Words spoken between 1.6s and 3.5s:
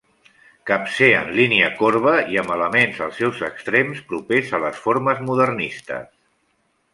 corba i amb elements als seus